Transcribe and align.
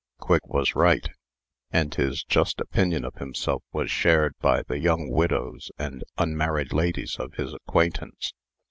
Quigg 0.17 0.41
was 0.45 0.73
right; 0.73 1.09
and 1.69 1.93
his 1.93 2.23
just 2.23 2.59
opinion 2.59 3.05
of 3.05 3.13
himself 3.19 3.61
was 3.71 3.91
shared 3.91 4.33
by 4.39 4.63
the 4.63 4.79
young 4.79 5.11
widows 5.11 5.69
and 5.77 6.03
unmarried 6.17 6.73
ladies 6.73 7.17
of 7.19 7.35
his 7.35 7.53
acquaintance. 7.53 8.33